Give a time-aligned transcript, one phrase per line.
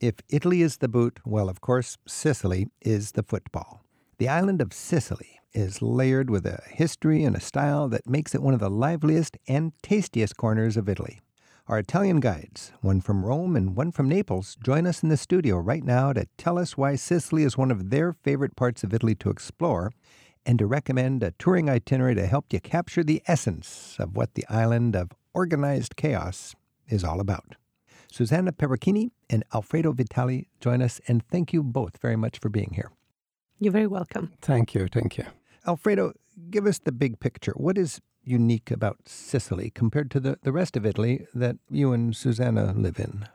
[0.00, 3.84] If Italy is the boot, well, of course, Sicily is the football.
[4.16, 8.40] The island of Sicily is layered with a history and a style that makes it
[8.40, 11.20] one of the liveliest and tastiest corners of Italy.
[11.68, 15.58] Our Italian guides, one from Rome and one from Naples, join us in the studio
[15.58, 19.14] right now to tell us why Sicily is one of their favorite parts of Italy
[19.16, 19.92] to explore
[20.46, 24.46] and to recommend a touring itinerary to help you capture the essence of what the
[24.48, 26.54] island of organized chaos
[26.88, 27.56] is all about.
[28.10, 32.72] Susanna Perucchini and Alfredo Vitali join us, and thank you both very much for being
[32.74, 32.90] here.
[33.58, 34.32] You're very welcome.
[34.40, 34.88] Thank you.
[34.88, 35.24] Thank you.
[35.66, 36.12] Alfredo,
[36.50, 37.52] give us the big picture.
[37.56, 42.16] What is unique about Sicily compared to the, the rest of Italy that you and
[42.16, 43.28] Susanna live in?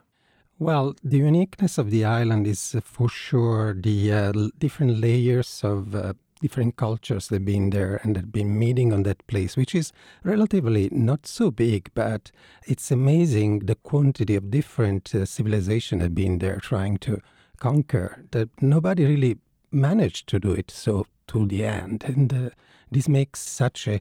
[0.58, 5.94] Well, the uniqueness of the island is uh, for sure the uh, different layers of
[5.94, 9.74] uh, different cultures that have been there and have been meeting on that place, which
[9.74, 12.30] is relatively not so big, but
[12.66, 17.20] it's amazing the quantity of different uh, civilizations have been there trying to
[17.58, 19.38] conquer that nobody really
[19.70, 22.04] managed to do it so to the end.
[22.04, 22.50] And uh,
[22.90, 24.00] this makes such a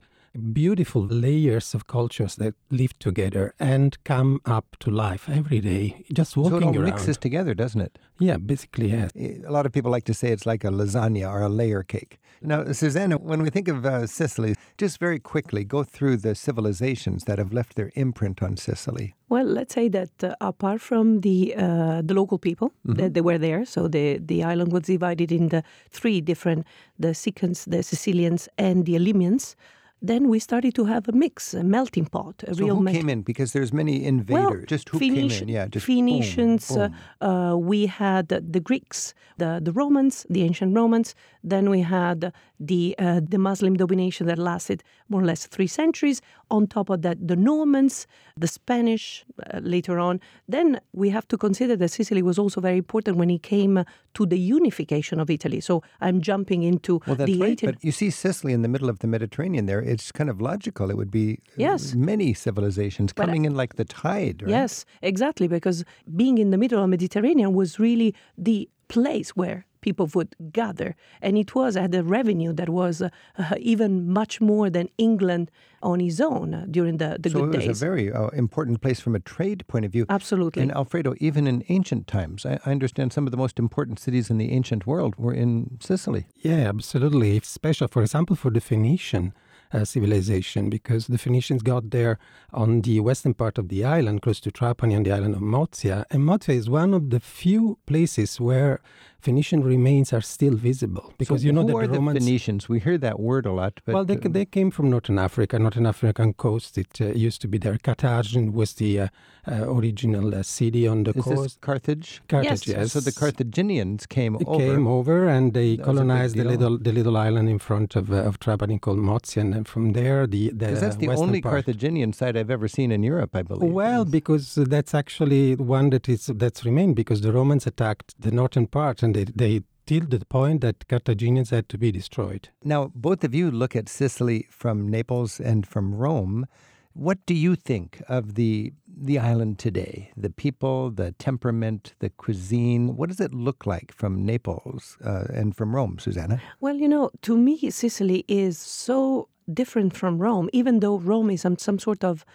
[0.53, 6.35] beautiful layers of cultures that live together and come up to life every day, just
[6.37, 6.85] walking so it all around.
[6.85, 7.97] mixes together, doesn't it?
[8.19, 9.11] Yeah, basically, yes.
[9.15, 12.19] A lot of people like to say it's like a lasagna or a layer cake.
[12.41, 17.23] Now, Susanna, when we think of uh, Sicily, just very quickly go through the civilizations
[17.23, 19.15] that have left their imprint on Sicily.
[19.29, 22.99] Well, let's say that uh, apart from the uh, the local people, Mm-hmm.
[23.01, 23.65] that they were there.
[23.65, 26.65] So the the island was divided into three different:
[26.99, 29.55] the Sicans, the Sicilians, and the Elimians.
[30.01, 33.09] Then we started to have a mix, a melting pot, a So real who came
[33.09, 33.21] in?
[33.23, 34.49] Because there's many invaders.
[34.51, 35.55] Well, just who Phoenici- came in?
[35.55, 36.67] Yeah, just boom, Phoenicians.
[36.69, 36.93] boom.
[37.21, 41.15] Uh, uh, we had the Greeks, the the Romans, the ancient Romans.
[41.43, 46.21] Then we had the uh, the Muslim domination that lasted more or less three centuries.
[46.51, 48.05] On top of that, the Normans,
[48.37, 50.19] the Spanish uh, later on.
[50.47, 53.83] Then we have to consider that Sicily was also very important when it came
[54.13, 55.59] to the unification of Italy.
[55.59, 57.51] So I'm jumping into Well, that's the right.
[57.63, 59.81] 18 But you see Sicily in the middle of the Mediterranean there.
[59.81, 60.89] It's kind of logical.
[60.91, 61.95] It would be uh, Yes.
[61.95, 64.51] many civilizations But, uh, coming in like the tide, right?
[64.51, 65.47] Yes, exactly.
[65.47, 65.83] Because
[66.15, 70.95] being in the middle of the Mediterranean was really the place where people would gather,
[71.21, 75.51] and it was had a revenue that was uh, uh, even much more than England
[75.83, 77.81] on its own uh, during the, the So good it was days.
[77.81, 80.07] a very uh, important place from a trade point of view.
[80.09, 80.63] Absolutely.
[80.63, 84.31] And Alfredo, even in ancient times, I, I understand some of the most important cities
[84.31, 86.25] in the ancient world were in Sicily.
[86.37, 87.37] Yeah, absolutely.
[87.37, 89.33] It's special, for example, for the Phoenician
[89.75, 92.17] Uh, civilization, because the Phoenicians got there
[92.53, 96.05] on the western part of the island, close to Trapani on the island of Mozia.
[96.09, 98.79] And Mozia is one of the few places where
[99.25, 101.05] Phoenician remains are still visible.
[101.21, 102.19] Because so you know who that are the the Romans.
[102.25, 102.61] Phoenicians?
[102.73, 105.53] We hear that word a lot, but well, they, uh, they came from Northern Africa,
[105.67, 106.71] Northern African coast.
[106.83, 107.77] It uh, used to be there.
[107.87, 109.07] Carthage was the uh,
[109.51, 111.61] uh, original uh, city on the is this coast.
[111.61, 112.21] Carthage?
[112.33, 112.77] Carthage, Yes.
[112.77, 112.91] yes.
[112.93, 114.59] So the Carthaginians came They over.
[114.65, 117.59] came over and they That was a big colonized the little the little island in
[117.59, 120.97] front of uh, of Trapani called Mozia, and then from there the the Because that's
[121.03, 121.53] the western only part.
[121.65, 123.71] Carthaginian site I've ever seen in Europe, I believe.
[123.71, 128.31] Well, Is- because that's actually one that is that's remained because the Romans attacked the
[128.31, 132.49] northern part and they they till the point that Carthaginians had to be destroyed.
[132.63, 136.47] Now, both of you look at Sicily from Naples and from Rome.
[136.93, 140.11] What do you think of the the island today?
[140.15, 142.95] The people, the temperament, the cuisine.
[142.95, 146.41] What does it look like from Naples uh, and from Rome, Susanna?
[146.61, 151.41] Well, you know, to me, Sicily is so different from Rome, even though Rome is
[151.41, 152.25] some, some sort of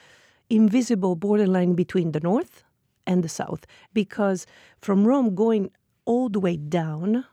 [0.50, 2.62] invisible borderline between the north
[3.06, 3.66] and the south.
[3.94, 4.46] Because
[4.80, 5.70] from Rome going
[6.10, 7.24] all the way down,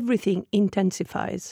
[0.00, 1.44] everything intensifies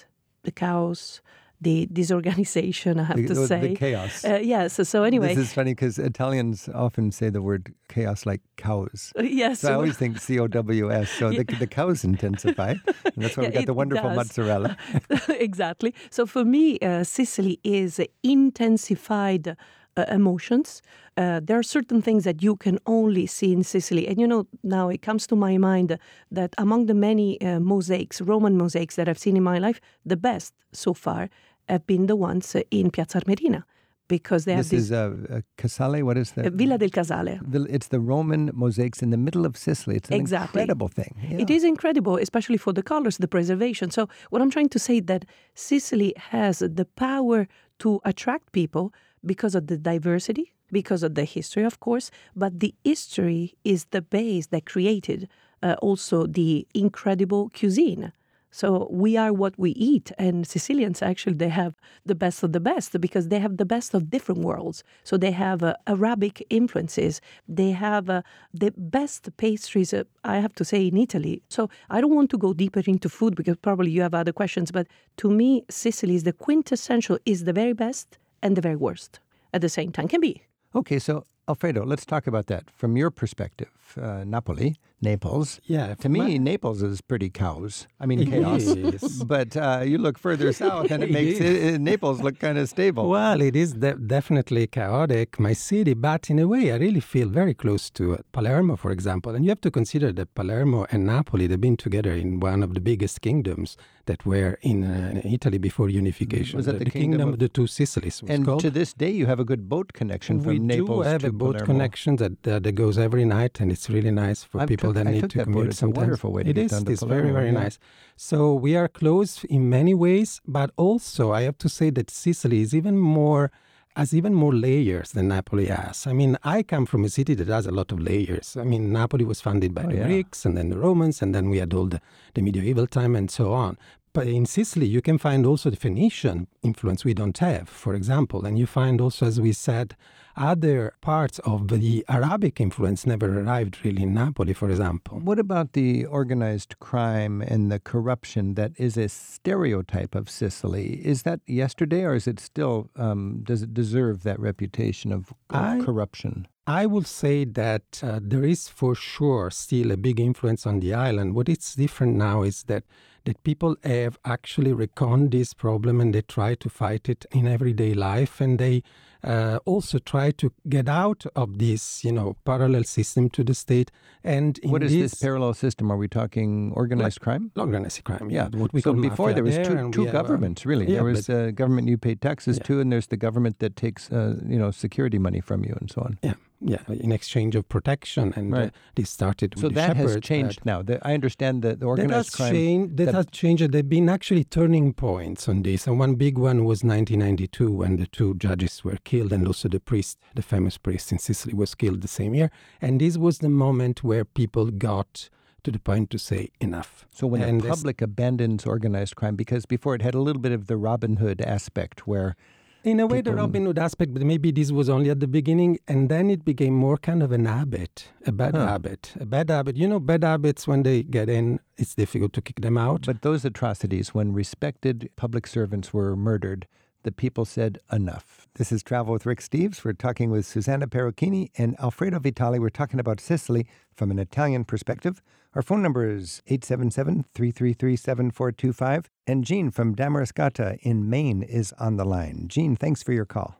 [0.46, 1.20] the chaos,
[1.60, 3.74] the disorganization, I have The- to the- the say.
[3.84, 4.24] chaos.
[4.24, 4.72] Uh, yes.
[4.76, 5.28] So, so anyway.
[5.34, 9.12] This is funny because Italians often say the word chaos like cows.
[9.42, 9.60] yes.
[9.60, 11.10] So I always think C O W S.
[11.20, 12.70] So the, the cows intensify.
[13.14, 14.16] And that's why Yeah, we got the wonderful does.
[14.16, 14.70] mozzarella.
[15.48, 15.92] exactly.
[16.16, 19.56] So for me, uh, Sicily is intensified
[19.96, 20.82] uh, emotions.
[21.16, 24.06] Uh, there are certain things that you can only see in Sicily.
[24.08, 25.98] And you know, now it comes to my mind
[26.30, 30.16] that among the many uh, mosaics, Roman mosaics that I've seen in my life, the
[30.16, 31.28] best so far
[31.68, 33.62] have been the ones uh, in Piazza Armerina
[34.08, 36.02] because they have This this is a, uh, Casale.
[36.02, 36.46] What is that?
[36.46, 37.38] uh, Villa del Casale.
[37.42, 39.96] The, it's the Roman mosaics in the middle of Sicily.
[39.96, 40.62] It's an Exactly.
[40.62, 41.14] incredible thing.
[41.38, 41.56] It Yeah.
[41.56, 43.90] is incredible, especially for the colors, the preservation.
[43.90, 47.46] So, what I'm trying to say that Sicily has the power
[47.78, 48.92] to attract people
[49.24, 54.02] because of the diversity, because of the history, of course, but the history is the
[54.02, 55.28] base that created
[55.62, 58.12] uh, also the incredible cuisine
[58.52, 61.74] So we are what we eat, and Sicilians actually they have
[62.04, 64.82] the best of the best because they have the best of different worlds.
[65.04, 68.22] So they have uh, Arabic influences, they have uh,
[68.52, 69.94] the best pastries.
[69.94, 71.42] Uh, I have to say in Italy.
[71.48, 74.72] So I don't want to go deeper into food because probably you have other questions,
[74.72, 74.88] but
[75.18, 79.20] to me, Sicily is the quintessential, is the very best and the very worst
[79.52, 80.08] at the same time.
[80.08, 80.42] Can be.
[80.74, 83.70] Okay, so Alfredo, let's talk about that from your perspective.
[84.00, 85.60] Uh, Napoli, Naples.
[85.64, 85.94] Yeah.
[85.94, 87.86] To me, my- Naples is pretty cows.
[87.98, 88.62] I mean, chaos.
[88.62, 89.24] is.
[89.24, 93.08] but uh, you look further south, and it makes it, Naples look kind of stable.
[93.08, 97.28] Well, it is de- definitely chaotic, my city, but in a way, I really feel
[97.28, 99.34] very close to uh, Palermo, for example.
[99.34, 102.74] And you have to consider that Palermo and Napoli, they've been together in one of
[102.74, 103.76] the biggest kingdoms
[104.06, 106.56] that were in uh, Italy before unification.
[106.56, 108.20] Was that the the kingdom kingdom of- of the two Sicilies?
[108.22, 108.60] Was and called.
[108.60, 111.28] to this day, you have a good boat connection from we Naples do have to
[111.28, 111.66] a boat Palermo.
[111.72, 115.04] connection that uh, that goes every night, and it's really nice for I've people took-
[115.04, 115.68] that I need to commute.
[115.68, 116.70] It's a wonderful way to It get is.
[116.72, 117.62] down to It's very very yeah.
[117.62, 117.78] nice.
[118.16, 122.60] So we are close in many ways, but also I have to say that Sicily
[122.60, 123.50] is even more
[123.96, 126.06] has even more layers than Napoli has.
[126.06, 128.56] I mean, I come from a city that has a lot of layers.
[128.56, 130.06] I mean, Napoli was founded by Oh, the yeah.
[130.06, 132.00] Greeks and then the Romans, and then we had all the,
[132.34, 133.76] the medieval time and so on.
[134.12, 138.46] But in Sicily, you can find also the Phoenician influence we don't have, for example.
[138.46, 139.96] And you find also, as we said,
[140.36, 145.18] other parts of the Arabic influence never arrived really in Napoli, for example.
[145.20, 151.00] What about the organized crime and the corruption that is a stereotype of Sicily?
[151.04, 152.90] Is that yesterday, or is it still?
[152.96, 156.46] Um, does it deserve that reputation of, of I- corruption?
[156.70, 160.94] I will say that uh, there is for sure still a big influence on the
[160.94, 161.34] island.
[161.34, 162.84] What is different now is that
[163.24, 167.92] that people have actually reckoned this problem and they try to fight it in everyday
[167.92, 168.82] life, and they
[169.22, 173.90] uh, also try to get out of this, you know, parallel system to the state.
[174.24, 175.90] And in What is this parallel system?
[175.92, 177.50] Are we talking organized crime?
[177.56, 178.30] organized crime?
[178.30, 180.22] Yeah, what we so call before there was there, two, and two we have, uh,
[180.22, 180.86] governments, really.
[180.86, 182.66] yeah, there was but- a government you pay taxes Yeah.
[182.68, 185.90] to, and there's the government that takes, uh, you know, security money from you and
[185.90, 186.18] so on.
[186.22, 188.72] yeah, yeah, in exchange of protection, and uh, Right.
[188.94, 190.82] this started with So the that has shepherds, changed now.
[190.82, 192.52] The, I understand that the That has crime.
[192.54, 192.96] changed.
[192.98, 193.72] That, that- has changed.
[193.72, 197.96] There have been actually turning points on this, and one big one was 1992 when
[197.96, 201.74] the two judges were killed, and also the priest, the famous priest in Sicily, was
[201.74, 202.50] killed the same year.
[202.80, 205.30] And this was the moment where people got
[205.62, 207.06] to the point to say enough.
[207.10, 210.52] So when and the public abandons organized crime, because before it had a little bit
[210.52, 212.34] of the Robin Hood aspect, where
[212.82, 215.26] In a way, the people- Robin Hood aspect, but maybe this was only at the
[215.28, 218.66] beginning, and then it became more kind of an habit, a bad Huh.
[218.66, 219.76] habit, a bad habit.
[219.76, 223.04] You know, bad habits when they get in, it's difficult to kick them out.
[223.04, 226.66] But those atrocities, when respected public servants were murdered,
[227.02, 228.48] the people said enough.
[228.54, 229.84] This is Travel with Rick Steves.
[229.84, 232.58] We're talking with Susanna Perucchini and Alfredo Vitali.
[232.58, 235.22] We're talking about Sicily from an Italian perspective.
[235.54, 239.10] Our phone number is 877 333 7425.
[239.26, 242.46] And Jean from Damariscotta in Maine is on the line.
[242.48, 243.56] Jean, thanks for your call.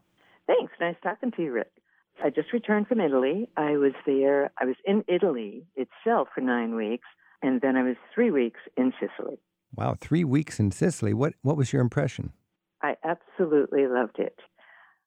[0.47, 0.73] Thanks.
[0.81, 1.71] Nice talking to you, Rick.
[2.23, 3.49] I just returned from Italy.
[3.57, 7.07] I was there, I was in Italy itself for nine weeks,
[7.43, 9.39] and then I was three weeks in Sicily.
[9.75, 11.15] Wow, three weeks in Sicily.
[11.15, 12.33] What, what was your impression?
[12.83, 14.39] I absolutely loved it.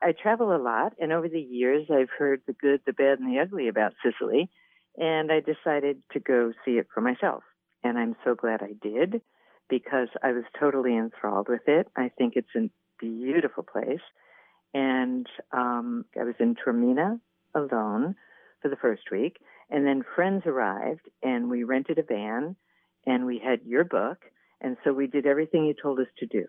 [0.01, 3.31] I travel a lot, and over the years, I've heard the good, the bad, and
[3.31, 4.49] the ugly about Sicily,
[4.97, 7.43] and I decided to go see it for myself.
[7.83, 9.21] And I'm so glad I did
[9.69, 11.87] because I was totally enthralled with it.
[11.95, 14.01] I think it's a beautiful place.
[14.73, 17.19] And um, I was in Taormina
[17.55, 18.15] alone
[18.61, 19.37] for the first week,
[19.69, 22.55] and then friends arrived, and we rented a van,
[23.05, 24.17] and we had your book,
[24.61, 26.45] and so we did everything you told us to do.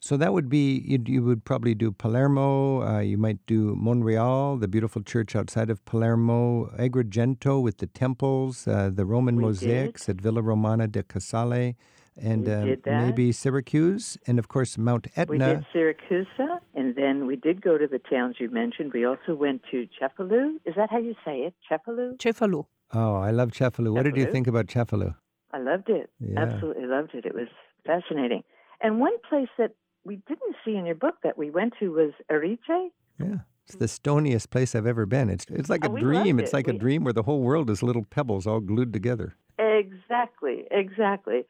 [0.00, 4.60] So that would be, you, you would probably do Palermo, uh, you might do Monreale,
[4.60, 10.08] the beautiful church outside of Palermo, Agrigento with the temples, uh, the Roman We mosaics
[10.08, 11.74] at Villa Romana de Casale,
[12.16, 15.32] and uh, maybe Syracuse, and of course Mount Etna.
[15.32, 16.26] We did Syracuse,
[16.74, 18.92] and then we did go to the towns you mentioned.
[18.92, 20.56] We also went to Cefalù.
[20.64, 21.54] Is that how you say it?
[21.70, 22.16] Cefalù?
[22.18, 22.66] Cefalu.
[22.94, 23.92] Oh, I love Cefalù.
[23.92, 25.14] What did you think about Cefalù?
[25.52, 26.10] I loved it.
[26.20, 26.40] Yeah.
[26.40, 27.24] Absolutely loved it.
[27.24, 27.48] It was
[27.84, 28.42] fascinating.
[28.80, 29.72] And one place that
[30.08, 32.58] we didn't see in your book that we went to was Erice.
[33.20, 33.40] Yeah.
[33.66, 35.28] It's the stoniest place I've ever been.
[35.28, 36.36] It's it's like a Oh, dream.
[36.36, 36.56] loved It's it.
[36.56, 39.36] like a dream where the whole world is little pebbles all glued together.
[39.58, 41.40] Exactly, exactly.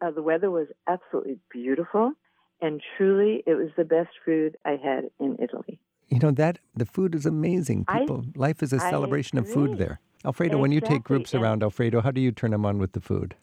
[0.00, 2.12] Uh, the weather was absolutely beautiful,
[2.60, 5.80] and truly, it was the best food I had in Italy.
[6.10, 7.84] You know that the food is amazing.
[7.88, 9.98] I- People, life is a celebration of food there.
[10.24, 12.92] Alfredo, when you take groups and- around, Alfredo, how do you turn them on with
[12.92, 13.34] the food?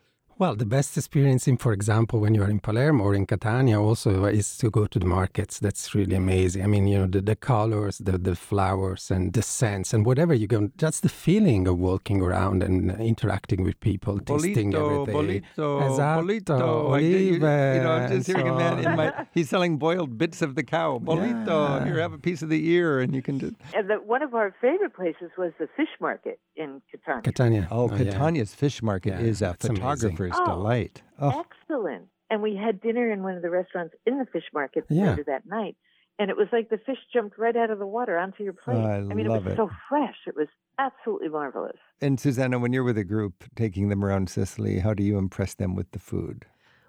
[0.42, 3.80] Well, the best experience, in, for example, when you are in Palermo or in Catania,
[3.80, 5.60] also uh, is to go to the markets.
[5.60, 6.64] That's really amazing.
[6.64, 10.34] I mean, you know, the, the colors, the, the flowers, and the scents, and whatever
[10.34, 15.44] you go, just the feeling of walking around and interacting with people, tasting Bollito, everything.
[15.56, 16.90] bollito, Esatto, bollito.
[16.90, 19.28] Like, you, you know, I'm just hearing a man in my.
[19.36, 20.98] He's selling boiled bits of the cow.
[20.98, 21.82] Bollito.
[21.82, 21.86] Yeah.
[21.86, 23.54] Here, have a piece of the ear, and you can just.
[23.54, 27.22] Uh, and the, one of our favorite places was the fish market in Catania.
[27.22, 27.68] Catania.
[27.70, 28.06] Oh, oh yeah.
[28.06, 29.68] Catania's fish market Yeah, is a that's
[30.32, 30.46] amazing.
[30.46, 30.56] photographer's Oh.
[30.56, 31.02] delight.
[31.20, 32.08] Oh, Excellent.
[32.30, 35.10] And we had dinner in one of the restaurants in the fish market Yeah.
[35.12, 35.76] later that night.
[36.20, 38.76] And it was like the fish jumped right out of the water onto your plate.
[38.78, 39.58] I mean, love it was it.
[39.58, 40.18] so fresh.
[40.28, 40.48] It was
[40.78, 41.78] absolutely marvelous.
[42.02, 45.54] and Susanna, when you're with a group taking them around Sicily, how do you impress
[45.56, 46.46] them with the food?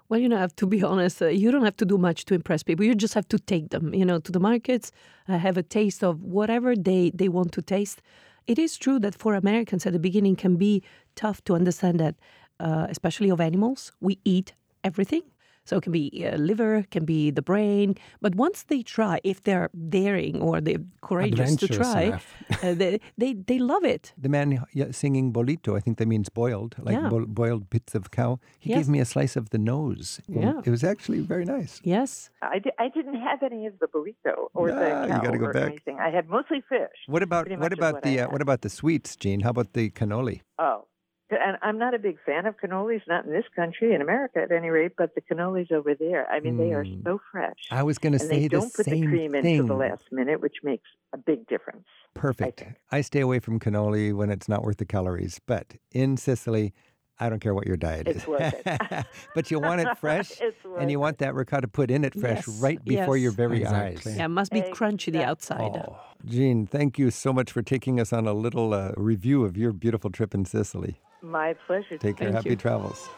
[0.09, 2.25] Well, you know, I have to be honest, uh, you don't have to do much
[2.25, 2.85] to impress people.
[2.85, 4.91] You just have to take them, you know, to the markets,
[5.27, 8.01] uh, have a taste of whatever they, they want to taste.
[8.45, 10.83] It is true that for Americans at the beginning can be
[11.15, 12.15] tough to understand that,
[12.59, 15.23] uh, especially of animals, we eat everything.
[15.65, 17.95] So it can be uh, liver, can be the brain.
[18.19, 22.19] But once they try, if they're daring or they're courageous to try,
[22.61, 24.11] uh, they, they, they love it.
[24.17, 24.59] The man
[24.91, 27.07] singing bollito, I think that means boiled, like Yeah.
[27.07, 28.41] bo- boiled bits of cow.
[28.59, 28.79] He Yes.
[28.79, 30.19] gave me a slice of the nose.
[30.27, 30.59] Yeah.
[30.65, 31.79] It was actually very nice.
[31.85, 32.29] Yes.
[32.41, 35.45] I, I didn't have any of the burrito or Ah, the you cow gotta go
[35.45, 35.69] or back.
[35.69, 35.97] anything.
[35.97, 36.97] I had mostly fish.
[37.07, 39.39] What about what about what the uh, what about the sweets, Jean?
[39.39, 40.41] How about the cannoli?
[40.59, 40.87] Oh,
[41.35, 44.51] and I'm not a big fan of cannolis, not in this country, in America at
[44.51, 47.03] any rate, but the cannolis over there, I mean, they are Mm.
[47.03, 47.57] so fresh.
[47.71, 49.45] I was going to and say they the don't put the cream thing.
[49.57, 51.85] into the last minute, which makes a big difference.
[52.13, 52.59] Perfect.
[52.59, 52.75] think.
[52.91, 55.39] I stay away from cannoli when it's not worth the calories.
[55.45, 56.73] But in Sicily,
[57.19, 58.17] I don't care what your diet is.
[58.17, 59.05] It's worth it.
[59.35, 62.13] but you want it fresh, It's worth and you want that ricotta put in it
[62.13, 64.11] fresh Yes, right before your very Exactly.
[64.11, 64.17] eyes.
[64.17, 65.75] Yeah, it must be crunchy the outside.
[65.75, 69.57] Oh, Jean, thank you so much for taking us on a little uh, review of
[69.57, 70.99] your beautiful trip in Sicily.
[71.23, 71.97] My pleasure.
[71.97, 72.27] Take care.
[72.27, 72.55] Thank Happy you.
[72.57, 73.09] travels.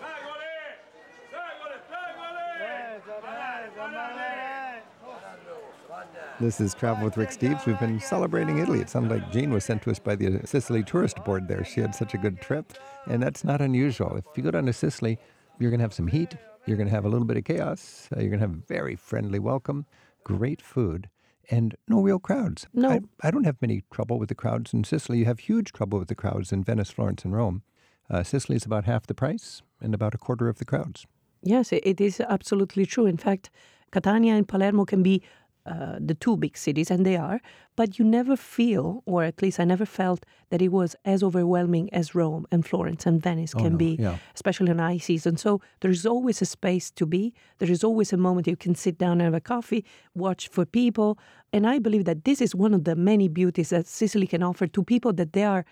[6.39, 7.65] This is Travel with Rick Steves.
[7.65, 8.79] We've been celebrating Italy.
[8.79, 11.63] It sounded like Jean was sent to us by the Sicily Tourist Board there.
[11.63, 12.73] She had such a good trip,
[13.07, 14.17] and that's not unusual.
[14.17, 15.17] If you go down to Sicily,
[15.59, 16.35] you're going to have some heat,
[16.65, 18.97] you're going to have a little bit of chaos, uh, you're going to have very
[18.97, 19.85] friendly welcome,
[20.25, 21.09] great food,
[21.49, 22.67] and no real crowds.
[22.73, 22.91] No.
[22.91, 25.19] I, I don't have many trouble with the crowds in Sicily.
[25.19, 27.63] You have huge trouble with the crowds in Venice, Florence, and Rome.
[28.09, 31.05] Uh, Sicily is about half the price and about a quarter of the crowds.
[31.43, 33.05] Yes, it- is absolutely true.
[33.05, 33.49] In fact,
[33.91, 35.21] Catania and Palermo can be
[35.67, 37.39] uh, the two big cities, and they are,
[37.75, 41.91] but you never feel, or at least I never felt, that it was as overwhelming
[41.91, 44.17] as Rome and Florence and Venice Oh, can no, be, yeah.
[44.35, 45.37] especially in high season.
[45.37, 47.33] So there is always a space to be.
[47.57, 49.83] There is always a moment you can sit down and have a coffee,
[50.13, 51.17] watch for people.
[51.51, 54.67] And I believe that this is one of the many beauties that Sicily can offer
[54.67, 55.65] to people that they are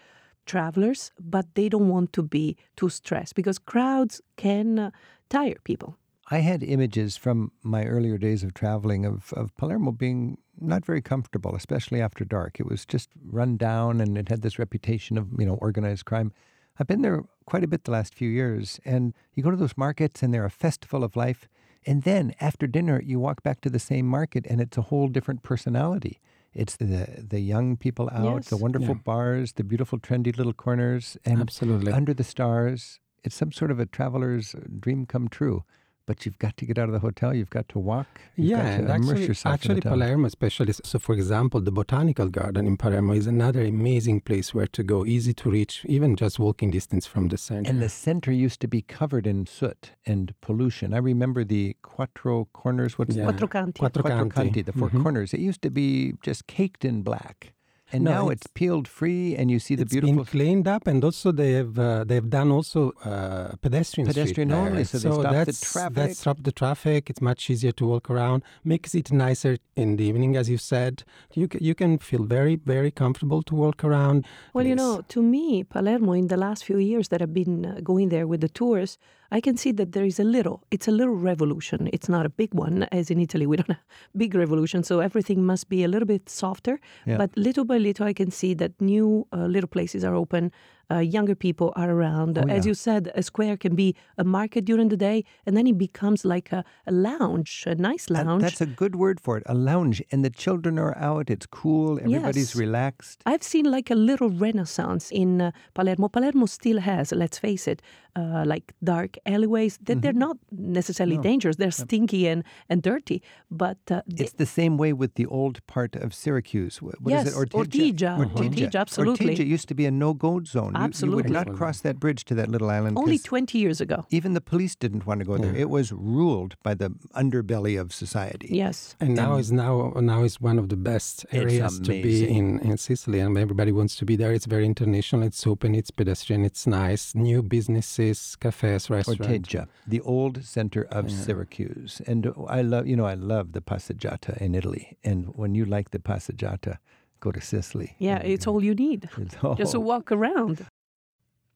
[0.45, 4.91] travelers, but they don't want to be too stressed because crowds can uh,
[5.29, 5.97] tire people.
[6.31, 11.01] I had images from my earlier days of traveling of, of Palermo being not very
[11.01, 12.59] comfortable, especially after dark.
[12.59, 16.31] It was just run down and it had this reputation of, you know, organized crime.
[16.79, 19.77] I've been there quite a bit the last few years, and you go to those
[19.77, 21.47] markets and they're a festival of life.
[21.85, 25.09] And then after dinner, you walk back to the same market and it's a whole
[25.09, 26.21] different personality.
[26.53, 29.01] It's the the young people out, the wonderful Yeah.
[29.03, 31.91] bars, the beautiful trendy little corners, and Absolutely.
[31.91, 32.99] under the stars.
[33.23, 35.63] It's some sort of a traveler's dream come true.
[36.05, 37.33] But you've got to get out of the hotel.
[37.33, 38.07] You've got to walk.
[38.35, 39.93] You've yeah, got to immerse actually, yourself in actually the town.
[39.93, 40.99] Palermo, especially so.
[40.99, 45.33] For example, the botanical garden in Palermo is another amazing place where to go, easy
[45.35, 47.69] to reach, even just walking distance from the center.
[47.69, 50.93] And the center used to be covered in soot and pollution.
[50.93, 52.97] I remember the Quattro Corners.
[52.99, 53.23] What's Yeah.
[53.23, 53.79] Quattro Canti.
[53.79, 54.35] Quattro Quattro Canti.
[54.35, 55.03] Canti, the 4 Mhm.
[55.03, 55.33] corners.
[55.33, 57.53] It used to be just caked in black.
[57.93, 60.67] And No, now it's, it's- peeled free, and you see the It's beautiful been cleaned
[60.75, 64.59] up, and also they have uh, they've done also uh, pedestrian street Pedestrian there.
[64.65, 65.93] only, so they stop the traffic.
[65.99, 67.01] That stopped the traffic.
[67.11, 68.39] It's much easier to walk around.
[68.63, 70.93] Makes it nicer in the evening, as you said.
[71.41, 74.25] You ca- you can feel very very comfortable to walk around.
[74.55, 77.79] Well, you know, to me, Palermo, in the last few years that I've been uh,
[77.91, 78.97] going there with the tours,
[79.33, 81.89] I can see that there is a little, it's a little revolution.
[81.91, 83.83] It's not a big one, as in Italy, we don't have
[84.15, 84.83] big revolution.
[84.83, 86.79] So everything must be a little bit softer.
[87.07, 87.17] Yeah.
[87.17, 90.51] But little by little, I can see that new uh, little places are open.
[90.91, 92.37] Uh, younger people are around.
[92.37, 95.65] Oh, As you said, a square can be a market during the day, and then
[95.65, 98.43] it becomes like a, a lounge, a nice That- lounge.
[98.43, 99.43] that's a good word for it.
[99.45, 101.29] A lounge, and the children are out.
[101.29, 101.99] It's cool.
[101.99, 102.55] Everybody's Yes.
[102.65, 103.21] relaxed.
[103.25, 106.09] I've seen like a little renaissance in uh, Palermo.
[106.09, 107.81] Palermo still has, let's face it,
[108.15, 109.79] uh, like dark alleyways.
[109.87, 111.23] That they're not necessarily Mm-hmm.
[111.23, 111.31] No.
[111.31, 111.55] dangerous.
[111.55, 115.95] They're stinky and, and dirty, but uh, It's the same way with the old part
[115.95, 116.77] of Syracuse.
[116.77, 117.33] Wh- What is Yes, it?
[117.39, 118.17] Ortigia.
[118.17, 118.69] Ortigia.
[118.69, 119.35] Ortigia, absolutely.
[119.35, 120.72] Ortigia used to be a no-go zone.
[120.73, 121.23] You- You, absolutely.
[121.23, 122.97] would not cross that bridge to that little island.
[122.97, 124.05] Only 20 years ago.
[124.09, 125.53] even the police didn't want to go there.
[125.53, 125.61] Yeah.
[125.65, 128.47] It was ruled by the underbelly of society.
[128.51, 128.95] Yes.
[128.99, 132.59] And now And- is now now is one of the best areas to be in,
[132.59, 134.31] in Sicily, and everybody wants to be there.
[134.33, 135.23] It's very international.
[135.23, 135.75] It's open.
[135.75, 136.43] It's pedestrian.
[136.45, 137.03] It's nice.
[137.15, 139.27] New businesses, cafes, restaurants.
[139.27, 142.01] Ortigia, the old center of Syracuse.
[142.07, 144.97] And I love, you know, I love the passeggiata in Italy.
[145.03, 146.77] And when you like the passeggiata,
[147.23, 147.95] go to Sicily.
[147.99, 149.01] Yeah, it's all you need.
[149.17, 150.65] It's- Just to walk around.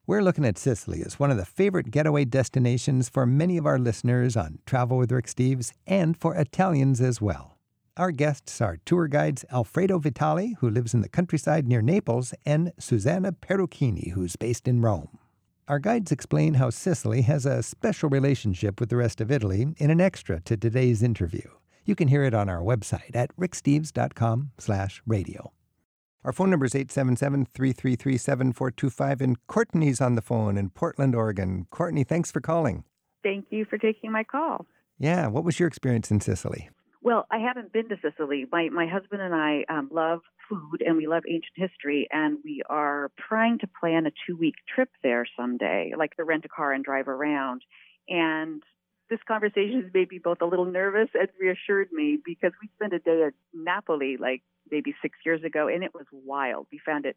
[0.09, 3.77] We're looking at Sicily as one of the favorite getaway destinations for many of our
[3.77, 7.57] listeners on Travel with Rick Steves and for Italians as well.
[7.97, 12.71] Our guests are tour guides Alfredo Vitali, who lives in the countryside near Naples, and
[12.79, 15.17] Susanna Perucchini, who's based in Rome.
[15.67, 19.89] Our guides explain how Sicily has a special relationship with the rest of Italy in
[19.91, 21.49] an extra to today's interview.
[21.83, 25.51] You can hear it on our website at ricksteves.com slash radio.
[26.27, 31.67] Our phone number is 877-333-7425, and Courtney's on the phone in Portland, Oregon.
[31.71, 32.83] Courtney, thanks for calling.
[33.23, 34.65] Thank you for taking my call.
[34.99, 36.69] Yeah, what was your experience in Sicily?
[37.01, 38.45] Well, I haven't been to Sicily.
[38.51, 40.19] My my husband and I um, love
[40.49, 44.55] food and we love ancient history, and we are trying to plan a two week
[44.75, 47.61] trip there someday, like to rent a car and drive around.
[48.09, 48.61] And
[49.09, 52.93] this conversation has made me both a little nervous and reassured me because we spent
[52.93, 56.67] a day at Napoli like maybe six years ago, and it was wild.
[56.71, 57.15] We found it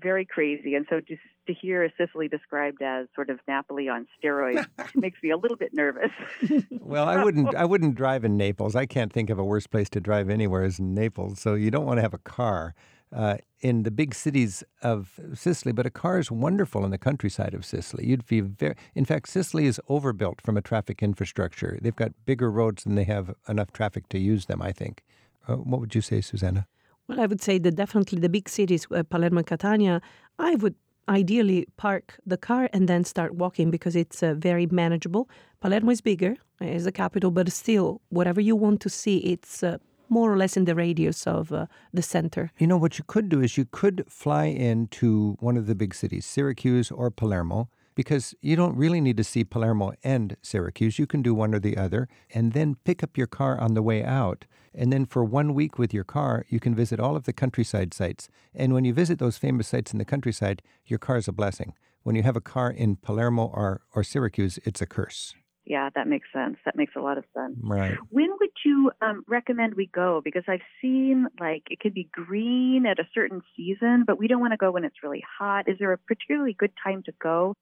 [0.00, 4.66] very crazy, and so just to hear Sicily described as sort of Napoli on steroids
[4.94, 6.10] makes me a little bit nervous.
[6.80, 8.74] Well, I wouldn't I wouldn't drive in Naples.
[8.74, 11.38] I can't think of a worse place to drive anywhere as in Naples.
[11.38, 12.74] So you don't want to have a car
[13.12, 17.54] uh, in the big cities of Sicily, but a car is wonderful in the countryside
[17.54, 18.06] of Sicily.
[18.06, 21.78] You'd be very In fact, Sicily is overbuilt from a traffic infrastructure.
[21.82, 25.02] They've got bigger roads than they have enough traffic to use them, I think.
[25.46, 26.66] Uh, what would you say, Susanna?
[27.08, 30.00] Well, I would say that definitely the big cities, uh, Palermo and Catania,
[30.38, 30.76] I would
[31.08, 35.28] ideally park the car and then start walking because it's uh, very manageable.
[35.60, 39.78] Palermo is bigger, is the capital, but still, whatever you want to see, it's uh,
[40.10, 42.52] more or less in the radius of uh, the center.
[42.58, 45.94] You know, what you could do is you could fly into one of the big
[45.94, 50.98] cities, Syracuse or Palermo, because you don't really need to see Palermo and Syracuse.
[50.98, 53.82] You can do one or the other and then pick up your car on the
[53.82, 54.44] way out.
[54.74, 57.92] And then for one week with your car, you can visit all of the countryside
[57.92, 58.28] sites.
[58.54, 61.74] And when you visit those famous sites in the countryside, your car is a blessing.
[62.02, 65.34] When you have a car in Palermo or, or Syracuse, it's a curse.
[65.70, 66.56] Yeah, that makes sense.
[66.64, 67.56] That makes a lot of sense.
[67.62, 67.96] Right.
[68.08, 70.20] When would you um, recommend we go?
[70.24, 74.40] Because I've seen like it could be green at a certain season, but we don't
[74.40, 75.68] want to go when it's really hot.
[75.68, 77.54] Is there a particularly good time to go?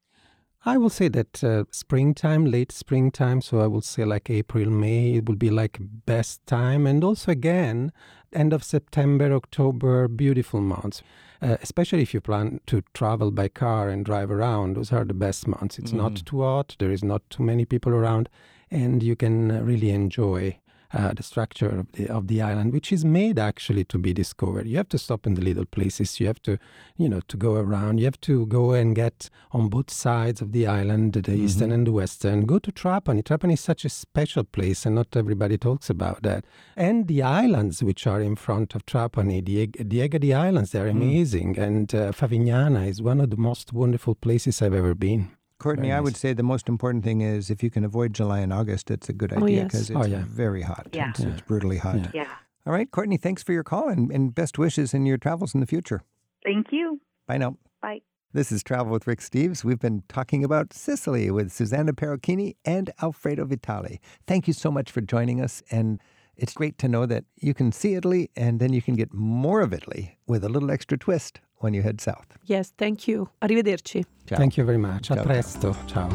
[0.65, 5.13] I will say that uh, springtime, late springtime, so I will say like April, May,
[5.13, 6.87] it will be like best time.
[6.87, 7.91] And also again,
[8.33, 11.01] end of September, October, beautiful months.
[11.41, 15.13] Uh, especially if you plan to travel by car and drive around, those are the
[15.13, 15.79] best months.
[15.79, 18.27] It's not too hot, there is not too many people around,
[18.69, 20.59] and you can really enjoy
[20.93, 24.67] uh, the structure of the of the island, which is made actually to be discovered.
[24.67, 26.19] You have to stop in the little places.
[26.19, 26.57] You have to,
[26.97, 27.99] you know, to go around.
[27.99, 31.85] You have to go and get on both sides of the island, the eastern and
[31.85, 32.45] the western.
[32.45, 33.23] Go to Trapani.
[33.23, 36.45] Trapani is such a special place, and not everybody talks about that.
[36.75, 41.57] And the islands which are in front of Trapani, the the Egadi Islands, they're amazing.
[41.57, 45.31] And uh, Favignana is one of the most wonderful places I've ever been.
[45.59, 48.39] Courtney, Very I would say the most important thing is if you can avoid July
[48.39, 49.65] and August, it's a good Oh, idea yes.
[49.65, 50.23] because it's Oh, yeah.
[50.27, 50.87] very hot.
[50.93, 51.09] Yeah.
[51.09, 51.97] It's, it's brutally hot.
[51.97, 52.11] Yeah.
[52.13, 52.27] Yeah.
[52.65, 55.59] All right, Courtney, thanks for your call and, and best wishes in your travels in
[55.59, 56.01] the future.
[56.43, 56.99] Thank you.
[57.27, 57.57] Bye now.
[57.81, 58.01] Bye.
[58.31, 59.63] This is Travel with Rick Steves.
[59.63, 63.99] We've been talking about Sicily with Susanna Perucchini and Alfredo Vitali.
[64.27, 65.63] Thank you so much for joining us.
[65.71, 65.99] And
[66.37, 69.61] it's great to know that you can see Italy and then you can get more
[69.61, 72.25] of Italy with a little extra twist when you head south.
[72.45, 73.29] Yes, thank you.
[73.41, 74.05] Arrivederci.
[74.27, 74.37] Ciao.
[74.37, 75.03] Thank you very much.
[75.07, 75.25] Ciao, A ciao.
[75.25, 75.75] presto.
[75.87, 76.09] Ciao.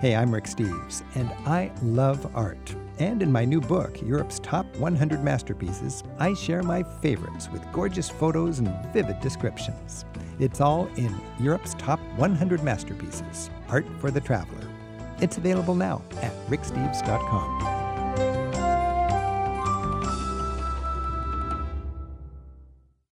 [0.00, 2.74] Hey, I'm Rick Steves, and I love art.
[2.98, 8.08] And in my new book, Europe's Top 100 Masterpieces, I share my favorites with gorgeous
[8.08, 10.04] photos and vivid descriptions.
[10.40, 14.66] It's all in Europe's Top 100 Masterpieces Art for the Traveler.
[15.20, 17.91] It's available now at ricksteves.com.